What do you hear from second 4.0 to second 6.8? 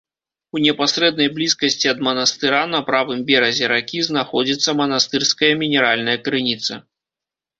знаходзіцца манастырская мінеральная крыніца.